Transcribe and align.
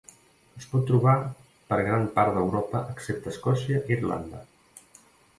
Es 0.59 0.63
pot 0.69 0.85
trobar 0.91 1.11
per 1.73 1.77
gran 1.87 2.07
part 2.15 2.33
d'Europa 2.37 2.81
excepte 2.93 3.31
Escòcia 3.33 3.83
i 3.91 3.95
Irlanda. 3.97 4.41